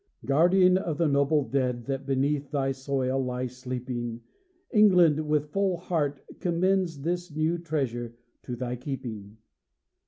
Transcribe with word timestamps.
Guardian 0.25 0.79
of 0.79 0.97
the 0.97 1.07
noble 1.07 1.47
dead 1.47 1.85
That 1.85 2.07
beneath 2.07 2.49
thy 2.49 2.71
soil 2.71 3.23
lie 3.23 3.45
sleeping, 3.45 4.21
England, 4.71 5.27
with 5.27 5.51
full 5.51 5.77
heart, 5.77 6.23
commends 6.39 7.01
This 7.01 7.29
new 7.35 7.59
treasure 7.59 8.15
to 8.41 8.55
thy 8.55 8.77
keeping. 8.77 9.37